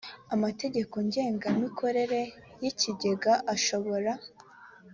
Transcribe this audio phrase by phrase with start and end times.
[0.35, 2.21] amategeko ngengamikorere
[2.61, 4.11] y ikigega ashobora